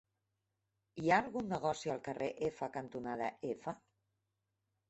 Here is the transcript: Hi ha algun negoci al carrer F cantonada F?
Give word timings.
Hi 1.01 1.11
ha 1.15 1.19
algun 1.25 1.51
negoci 1.55 1.93
al 1.97 2.01
carrer 2.09 2.31
F 2.49 2.71
cantonada 2.79 3.29
F? 3.55 3.79